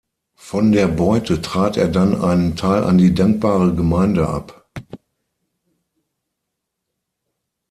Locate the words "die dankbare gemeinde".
2.97-4.27